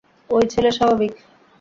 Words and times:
ওই 0.29 0.43
ছেলে 0.51 0.69
স্বাভাবিক। 0.71 1.13